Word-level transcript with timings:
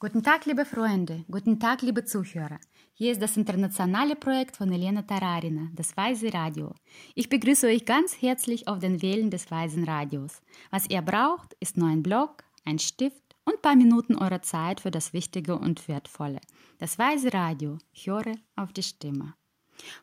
Guten 0.00 0.22
Tag, 0.22 0.46
liebe 0.46 0.64
Freunde, 0.64 1.24
guten 1.28 1.58
Tag, 1.58 1.82
liebe 1.82 2.04
Zuhörer. 2.04 2.60
Hier 2.94 3.10
ist 3.10 3.20
das 3.20 3.36
internationale 3.36 4.14
Projekt 4.14 4.56
von 4.56 4.70
Elena 4.70 5.02
Tararina, 5.02 5.72
das 5.74 5.96
Weise 5.96 6.32
Radio. 6.32 6.72
Ich 7.16 7.28
begrüße 7.28 7.66
euch 7.66 7.84
ganz 7.84 8.22
herzlich 8.22 8.68
auf 8.68 8.78
den 8.78 9.02
Wählen 9.02 9.28
des 9.28 9.50
Weisen 9.50 9.82
Radios. 9.82 10.40
Was 10.70 10.88
ihr 10.88 11.02
braucht, 11.02 11.56
ist 11.58 11.76
nur 11.76 11.88
ein 11.88 12.04
Blog, 12.04 12.44
ein 12.64 12.78
Stift 12.78 13.34
und 13.44 13.54
ein 13.54 13.60
paar 13.60 13.74
Minuten 13.74 14.14
eurer 14.14 14.40
Zeit 14.40 14.82
für 14.82 14.92
das 14.92 15.12
Wichtige 15.12 15.58
und 15.58 15.88
Wertvolle. 15.88 16.38
Das 16.78 16.96
Weise 17.00 17.34
Radio, 17.34 17.78
höre 17.92 18.36
auf 18.54 18.72
die 18.72 18.84
Stimme. 18.84 19.34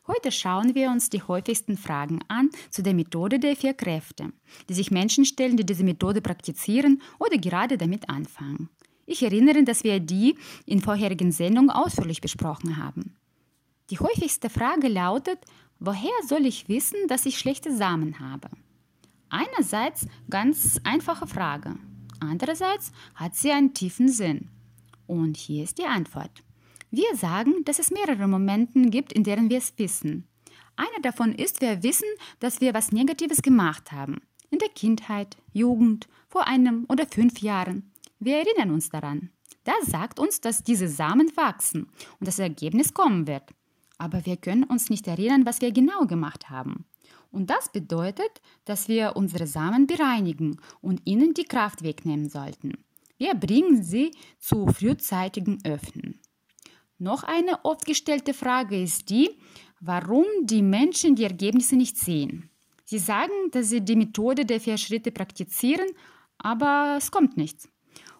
Heute 0.06 0.30
schauen 0.30 0.74
wir 0.74 0.90
uns 0.90 1.08
die 1.08 1.22
häufigsten 1.22 1.78
Fragen 1.78 2.20
an 2.28 2.50
zu 2.68 2.82
der 2.82 2.92
Methode 2.92 3.38
der 3.38 3.56
vier 3.56 3.72
Kräfte, 3.72 4.30
die 4.68 4.74
sich 4.74 4.90
Menschen 4.90 5.24
stellen, 5.24 5.56
die 5.56 5.64
diese 5.64 5.84
Methode 5.84 6.20
praktizieren 6.20 7.00
oder 7.18 7.38
gerade 7.38 7.78
damit 7.78 8.10
anfangen. 8.10 8.68
Ich 9.06 9.22
erinnere, 9.22 9.62
dass 9.62 9.84
wir 9.84 10.00
die 10.00 10.36
in 10.66 10.80
vorherigen 10.80 11.30
Sendungen 11.30 11.70
ausführlich 11.70 12.20
besprochen 12.20 12.76
haben. 12.76 13.16
Die 13.90 14.00
häufigste 14.00 14.50
Frage 14.50 14.88
lautet, 14.88 15.38
woher 15.78 16.10
soll 16.26 16.44
ich 16.44 16.68
wissen, 16.68 16.98
dass 17.06 17.24
ich 17.24 17.38
schlechte 17.38 17.74
Samen 17.74 18.18
habe? 18.18 18.48
Einerseits 19.28 20.06
ganz 20.28 20.80
einfache 20.82 21.28
Frage, 21.28 21.76
andererseits 22.18 22.90
hat 23.14 23.36
sie 23.36 23.52
einen 23.52 23.74
tiefen 23.74 24.08
Sinn. 24.08 24.48
Und 25.06 25.36
hier 25.36 25.62
ist 25.62 25.78
die 25.78 25.84
Antwort. 25.84 26.42
Wir 26.90 27.14
sagen, 27.14 27.64
dass 27.64 27.78
es 27.78 27.90
mehrere 27.90 28.26
Momente 28.26 28.80
gibt, 28.90 29.12
in 29.12 29.22
denen 29.22 29.50
wir 29.50 29.58
es 29.58 29.72
wissen. 29.76 30.26
Einer 30.76 31.00
davon 31.02 31.32
ist, 31.32 31.60
wir 31.60 31.82
wissen, 31.82 32.08
dass 32.40 32.60
wir 32.60 32.74
was 32.74 32.92
Negatives 32.92 33.42
gemacht 33.42 33.92
haben. 33.92 34.20
In 34.50 34.58
der 34.58 34.68
Kindheit, 34.68 35.36
Jugend, 35.52 36.08
vor 36.28 36.46
einem 36.46 36.86
oder 36.88 37.06
fünf 37.06 37.40
Jahren. 37.40 37.92
Wir 38.18 38.38
erinnern 38.38 38.70
uns 38.70 38.88
daran. 38.88 39.30
Das 39.64 39.86
sagt 39.86 40.18
uns, 40.20 40.40
dass 40.40 40.62
diese 40.62 40.88
Samen 40.88 41.36
wachsen 41.36 41.90
und 42.18 42.26
das 42.28 42.38
Ergebnis 42.38 42.94
kommen 42.94 43.26
wird. 43.26 43.50
Aber 43.98 44.24
wir 44.26 44.36
können 44.36 44.64
uns 44.64 44.90
nicht 44.90 45.06
erinnern, 45.06 45.46
was 45.46 45.60
wir 45.60 45.72
genau 45.72 46.06
gemacht 46.06 46.50
haben. 46.50 46.86
Und 47.30 47.50
das 47.50 47.70
bedeutet, 47.72 48.40
dass 48.64 48.88
wir 48.88 49.16
unsere 49.16 49.46
Samen 49.46 49.86
bereinigen 49.86 50.60
und 50.80 51.02
ihnen 51.04 51.34
die 51.34 51.44
Kraft 51.44 51.82
wegnehmen 51.82 52.28
sollten. 52.28 52.84
Wir 53.18 53.34
bringen 53.34 53.82
sie 53.82 54.12
zu 54.38 54.66
frühzeitigen 54.66 55.58
Öffnen. 55.64 56.20
Noch 56.98 57.24
eine 57.24 57.64
oft 57.64 57.84
gestellte 57.84 58.34
Frage 58.34 58.80
ist 58.80 59.10
die, 59.10 59.30
warum 59.80 60.24
die 60.42 60.62
Menschen 60.62 61.14
die 61.14 61.24
Ergebnisse 61.24 61.76
nicht 61.76 61.98
sehen. 61.98 62.50
Sie 62.84 62.98
sagen, 62.98 63.50
dass 63.50 63.70
sie 63.70 63.80
die 63.80 63.96
Methode 63.96 64.46
der 64.46 64.60
vier 64.60 64.78
Schritte 64.78 65.10
praktizieren, 65.10 65.88
aber 66.38 66.94
es 66.98 67.10
kommt 67.10 67.36
nichts. 67.36 67.68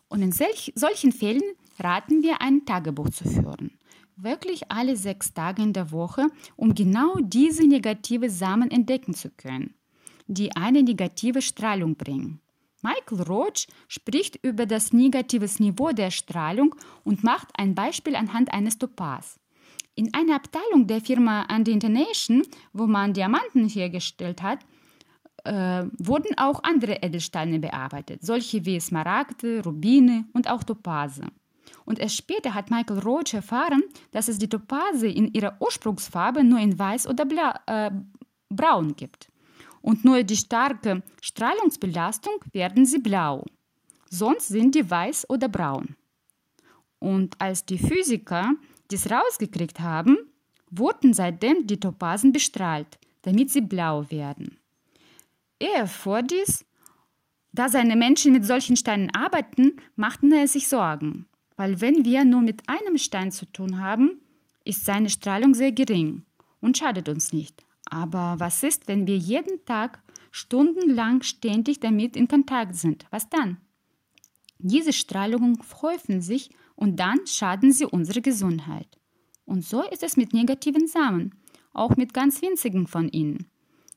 Und 0.08 0.22
in 0.22 0.32
solch, 0.32 0.72
solchen 0.74 1.12
Fällen 1.12 1.42
raten 1.78 2.22
wir, 2.22 2.40
ein 2.40 2.64
Tagebuch 2.64 3.10
zu 3.10 3.28
führen. 3.28 3.78
Wirklich 4.16 4.70
alle 4.70 4.96
sechs 4.96 5.34
Tage 5.34 5.62
in 5.62 5.72
der 5.72 5.90
Woche, 5.90 6.28
um 6.56 6.74
genau 6.74 7.16
diese 7.20 7.66
negative 7.66 8.30
Samen 8.30 8.70
entdecken 8.70 9.14
zu 9.14 9.30
können, 9.30 9.74
die 10.26 10.56
eine 10.56 10.82
negative 10.82 11.42
Strahlung 11.42 11.96
bringen. 11.96 12.40
Michael 12.82 13.22
Roach 13.22 13.66
spricht 13.88 14.38
über 14.42 14.64
das 14.64 14.92
negative 14.92 15.46
Niveau 15.58 15.90
der 15.90 16.10
Strahlung 16.10 16.74
und 17.04 17.24
macht 17.24 17.48
ein 17.58 17.74
Beispiel 17.74 18.14
anhand 18.16 18.52
eines 18.52 18.78
Topaz. 18.78 19.38
In 19.96 20.14
einer 20.14 20.36
Abteilung 20.36 20.86
der 20.86 21.00
Firma 21.00 21.46
Andy 21.48 21.72
International, 21.72 22.44
wo 22.72 22.86
man 22.86 23.12
Diamanten 23.12 23.68
hergestellt 23.68 24.42
hat, 24.42 24.60
äh, 25.46 25.86
wurden 25.98 26.36
auch 26.38 26.62
andere 26.62 27.02
Edelsteine 27.02 27.58
bearbeitet, 27.58 28.24
solche 28.24 28.64
wie 28.64 28.80
Smaragde, 28.80 29.62
Rubine 29.64 30.24
und 30.32 30.50
auch 30.50 30.64
Topaze. 30.64 31.24
Und 31.84 31.98
erst 31.98 32.16
später 32.16 32.54
hat 32.54 32.70
Michael 32.70 32.98
Roach 32.98 33.32
erfahren, 33.32 33.82
dass 34.10 34.28
es 34.28 34.38
die 34.38 34.48
Topaze 34.48 35.06
in 35.06 35.32
ihrer 35.32 35.56
Ursprungsfarbe 35.60 36.42
nur 36.42 36.58
in 36.58 36.78
weiß 36.78 37.06
oder 37.06 37.24
bla, 37.24 37.60
äh, 37.66 37.90
braun 38.48 38.96
gibt. 38.96 39.30
Und 39.80 40.04
nur 40.04 40.24
die 40.24 40.36
starke 40.36 41.02
Strahlungsbelastung 41.22 42.34
werden 42.52 42.86
sie 42.86 42.98
blau. 42.98 43.44
Sonst 44.10 44.48
sind 44.48 44.74
die 44.74 44.88
weiß 44.88 45.30
oder 45.30 45.48
braun. 45.48 45.94
Und 46.98 47.40
als 47.40 47.64
die 47.64 47.78
Physiker 47.78 48.54
dies 48.90 49.08
rausgekriegt 49.10 49.78
haben, 49.78 50.16
wurden 50.70 51.14
seitdem 51.14 51.66
die 51.66 51.78
Topasen 51.78 52.32
bestrahlt, 52.32 52.98
damit 53.22 53.50
sie 53.50 53.60
blau 53.60 54.10
werden. 54.10 54.58
Er 55.58 55.74
erfuhr 55.74 56.22
dies, 56.22 56.64
da 57.52 57.68
seine 57.68 57.96
Menschen 57.96 58.32
mit 58.32 58.44
solchen 58.44 58.76
Steinen 58.76 59.14
arbeiten, 59.14 59.76
machten 59.94 60.30
er 60.32 60.46
sich 60.46 60.68
Sorgen, 60.68 61.26
weil 61.56 61.80
wenn 61.80 62.04
wir 62.04 62.24
nur 62.24 62.42
mit 62.42 62.68
einem 62.68 62.98
Stein 62.98 63.32
zu 63.32 63.46
tun 63.46 63.80
haben, 63.80 64.20
ist 64.64 64.84
seine 64.84 65.08
Strahlung 65.08 65.54
sehr 65.54 65.72
gering 65.72 66.26
und 66.60 66.76
schadet 66.76 67.08
uns 67.08 67.32
nicht. 67.32 67.64
Aber 67.88 68.34
was 68.38 68.62
ist, 68.62 68.88
wenn 68.88 69.06
wir 69.06 69.16
jeden 69.16 69.64
Tag 69.64 70.02
stundenlang 70.30 71.22
ständig 71.22 71.80
damit 71.80 72.16
in 72.16 72.28
Kontakt 72.28 72.74
sind? 72.74 73.06
Was 73.10 73.30
dann? 73.30 73.58
Diese 74.58 74.92
Strahlungen 74.92 75.58
häufen 75.80 76.20
sich 76.20 76.50
und 76.74 76.96
dann 77.00 77.26
schaden 77.26 77.72
sie 77.72 77.86
unserer 77.86 78.20
Gesundheit. 78.20 78.98
Und 79.46 79.64
so 79.64 79.82
ist 79.82 80.02
es 80.02 80.16
mit 80.16 80.34
negativen 80.34 80.86
Samen, 80.86 81.34
auch 81.72 81.96
mit 81.96 82.12
ganz 82.12 82.42
winzigen 82.42 82.86
von 82.86 83.08
ihnen. 83.08 83.50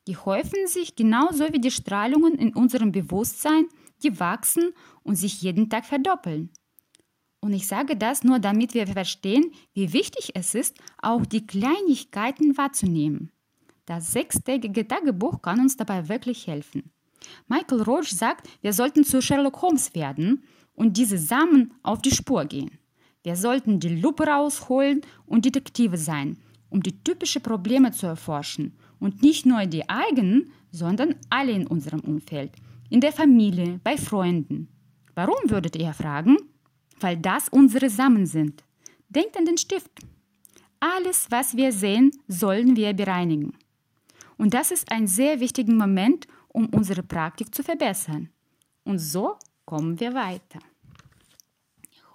Die 0.09 0.17
häufen 0.17 0.65
sich 0.65 0.95
genauso 0.95 1.53
wie 1.53 1.59
die 1.59 1.69
Strahlungen 1.69 2.33
in 2.33 2.55
unserem 2.55 2.91
Bewusstsein, 2.91 3.67
die 4.01 4.19
wachsen 4.19 4.73
und 5.03 5.13
sich 5.13 5.43
jeden 5.43 5.69
Tag 5.69 5.85
verdoppeln. 5.85 6.49
Und 7.41 7.53
ich 7.53 7.67
sage 7.67 7.95
das 7.95 8.23
nur, 8.23 8.39
damit 8.39 8.73
wir 8.73 8.87
verstehen, 8.87 9.51
wie 9.75 9.93
wichtig 9.93 10.31
es 10.33 10.55
ist, 10.55 10.79
auch 10.99 11.27
die 11.27 11.45
Kleinigkeiten 11.45 12.57
wahrzunehmen. 12.57 13.31
Das 13.85 14.11
sechstägige 14.11 14.87
Tagebuch 14.87 15.43
kann 15.43 15.59
uns 15.59 15.77
dabei 15.77 16.09
wirklich 16.09 16.47
helfen. 16.47 16.91
Michael 17.47 17.83
Roach 17.83 18.09
sagt, 18.09 18.49
wir 18.61 18.73
sollten 18.73 19.03
zu 19.03 19.21
Sherlock 19.21 19.61
Holmes 19.61 19.93
werden 19.93 20.43
und 20.73 20.97
diese 20.97 21.19
Samen 21.19 21.75
auf 21.83 22.01
die 22.01 22.15
Spur 22.15 22.45
gehen. 22.45 22.79
Wir 23.21 23.35
sollten 23.35 23.79
die 23.79 24.01
Lupe 24.01 24.23
rausholen 24.23 25.01
und 25.27 25.45
Detektive 25.45 25.97
sein, 25.97 26.37
um 26.71 26.81
die 26.81 27.03
typischen 27.03 27.43
Probleme 27.43 27.91
zu 27.91 28.07
erforschen 28.07 28.75
und 28.99 29.21
nicht 29.21 29.45
nur 29.45 29.65
die 29.65 29.87
eigenen, 29.89 30.51
sondern 30.71 31.15
alle 31.29 31.51
in 31.51 31.67
unserem 31.67 32.01
Umfeld, 32.01 32.51
in 32.89 33.01
der 33.01 33.11
Familie, 33.11 33.79
bei 33.83 33.97
Freunden. 33.97 34.67
Warum 35.15 35.49
würdet 35.49 35.75
ihr 35.75 35.93
fragen? 35.93 36.37
Weil 36.99 37.17
das 37.17 37.49
unsere 37.49 37.89
Samen 37.89 38.25
sind. 38.25 38.63
Denkt 39.09 39.37
an 39.37 39.45
den 39.45 39.57
Stift. 39.57 39.91
Alles, 40.79 41.27
was 41.29 41.57
wir 41.57 41.71
sehen, 41.71 42.11
sollen 42.27 42.75
wir 42.75 42.93
bereinigen. 42.93 43.53
Und 44.37 44.53
das 44.53 44.71
ist 44.71 44.91
ein 44.91 45.07
sehr 45.07 45.39
wichtiger 45.39 45.73
Moment, 45.73 46.27
um 46.47 46.67
unsere 46.67 47.03
Praktik 47.03 47.53
zu 47.53 47.63
verbessern. 47.63 48.29
Und 48.85 48.99
so 48.99 49.35
kommen 49.65 49.99
wir 49.99 50.13
weiter. 50.13 50.59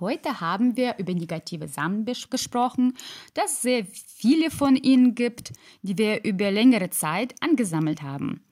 Heute 0.00 0.41
haben 0.41 0.77
wir 0.77 0.97
über 0.99 1.15
negative 1.15 1.69
Samen 1.69 2.05
gesprochen, 2.05 2.94
dass 3.34 3.53
es 3.53 3.62
sehr 3.62 3.87
viele 3.87 4.50
von 4.50 4.77
ihnen 4.77 5.15
gibt, 5.15 5.53
die 5.82 5.97
wir 5.97 6.25
über 6.25 6.50
längere 6.50 6.91
Zeit 6.91 7.34
angesammelt 7.41 8.03
haben. 8.03 8.43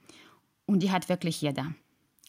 Und 0.67 0.83
die 0.83 0.93
hat 0.93 1.09
wirklich 1.09 1.41
jeder. 1.41 1.75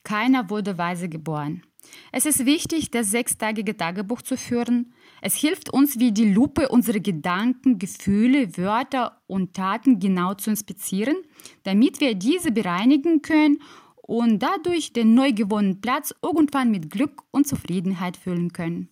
Keiner 0.04 0.50
wurde 0.50 0.78
weise 0.78 1.10
geboren. 1.10 1.64
Es 2.12 2.26
ist 2.26 2.46
wichtig, 2.46 2.92
das 2.92 3.12
sechstagige 3.12 3.76
Tagebuch 3.76 4.22
zu 4.22 4.36
führen. 4.38 4.94
Es 5.22 5.36
hilft 5.36 5.72
uns, 5.72 6.00
wie 6.00 6.12
die 6.12 6.32
Lupe 6.32 6.70
unsere 6.70 7.00
Gedanken, 7.00 7.78
Gefühle, 7.78 8.58
Wörter 8.58 9.22
und 9.28 9.54
Taten 9.54 10.00
genau 10.00 10.34
zu 10.34 10.50
inspizieren, 10.50 11.16
damit 11.64 12.00
wir 12.02 12.16
diese 12.16 12.52
bereinigen 12.52 13.22
können 13.22 13.60
und 14.02 14.40
dadurch 14.40 14.94
den 14.94 15.14
neu 15.14 15.32
gewonnenen 15.34 15.82
Platz 15.82 16.14
irgendwann 16.22 16.72
mit 16.72 16.90
Glück 16.90 17.24
und 17.32 17.48
Zufriedenheit 17.48 18.18
füllen 18.18 18.52
können. 18.52 18.90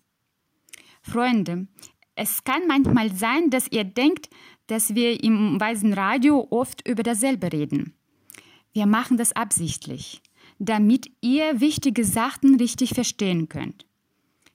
Freunde, 1.01 1.67
es 2.15 2.43
kann 2.43 2.67
manchmal 2.67 3.13
sein, 3.13 3.49
dass 3.49 3.71
ihr 3.71 3.83
denkt, 3.83 4.29
dass 4.67 4.95
wir 4.95 5.23
im 5.23 5.59
Weisen 5.59 5.93
Radio 5.93 6.47
oft 6.49 6.87
über 6.87 7.03
dasselbe 7.03 7.51
reden. 7.51 7.93
Wir 8.73 8.85
machen 8.85 9.17
das 9.17 9.33
absichtlich, 9.33 10.21
damit 10.59 11.11
ihr 11.21 11.59
wichtige 11.59 12.05
Sachen 12.05 12.55
richtig 12.55 12.93
verstehen 12.93 13.49
könnt. 13.49 13.85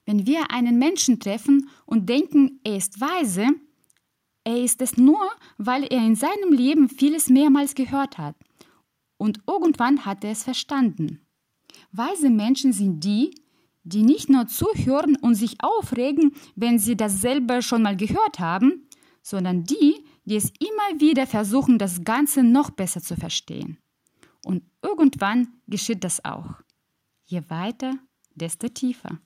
Wenn 0.05 0.25
wir 0.25 0.51
einen 0.51 0.79
Menschen 0.79 1.19
treffen 1.19 1.69
und 1.85 2.07
denken, 2.07 2.59
er 2.63 2.77
ist 2.77 3.01
weise, 3.01 3.49
er 4.45 4.63
ist 4.63 4.81
es 4.81 4.95
nur, 4.95 5.29
weil 5.57 5.83
er 5.83 6.05
in 6.05 6.15
seinem 6.15 6.53
Leben 6.53 6.87
vieles 6.87 7.29
mehrmals 7.29 7.75
gehört 7.75 8.17
hat. 8.17 8.37
Und 9.17 9.41
irgendwann 9.45 10.05
hat 10.05 10.23
er 10.23 10.31
es 10.31 10.43
verstanden. 10.43 11.19
Weise 11.91 12.29
Menschen 12.29 12.71
sind 12.71 13.03
die, 13.03 13.35
die 13.87 14.03
nicht 14.03 14.29
nur 14.29 14.47
zuhören 14.47 15.15
und 15.15 15.35
sich 15.35 15.55
aufregen, 15.59 16.33
wenn 16.55 16.79
sie 16.79 16.97
dasselbe 16.97 17.61
schon 17.61 17.81
mal 17.81 17.95
gehört 17.95 18.39
haben, 18.39 18.87
sondern 19.21 19.63
die, 19.63 20.05
die 20.25 20.35
es 20.35 20.51
immer 20.59 20.99
wieder 20.99 21.25
versuchen, 21.25 21.77
das 21.77 22.03
Ganze 22.03 22.43
noch 22.43 22.69
besser 22.69 23.01
zu 23.01 23.15
verstehen. 23.15 23.77
Und 24.43 24.63
irgendwann 24.81 25.47
geschieht 25.67 26.03
das 26.03 26.23
auch. 26.23 26.61
Je 27.25 27.41
weiter, 27.49 27.93
desto 28.35 28.67
tiefer. 28.69 29.19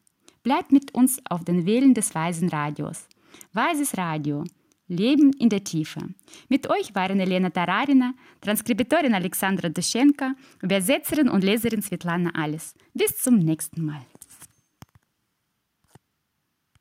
Bleibt 0.44 0.72
mit 0.72 0.94
uns 0.94 1.22
auf 1.30 1.44
den 1.44 1.66
Wellen 1.66 1.94
des 1.94 2.16
Weisen 2.16 2.50
Radios. 2.50 3.08
Weises 3.54 3.98
Radio. 3.98 4.44
Leben 4.88 5.32
in 5.34 5.50
der 5.50 5.64
Tiefe. 5.64 6.02
Mit 6.50 6.70
euch 6.70 6.94
waren 6.94 7.20
Elena 7.20 7.50
Tararina, 7.50 8.14
Transkribitorin 8.42 9.14
Alexandra 9.14 9.70
Duschenka, 9.70 10.34
Übersetzerin 10.62 11.30
und 11.30 11.44
Leserin 11.44 11.82
Svetlana 11.82 12.32
Alles. 12.34 12.74
Bis 12.94 13.18
zum 13.18 13.38
nächsten 13.40 13.86
Mal. 13.86 14.06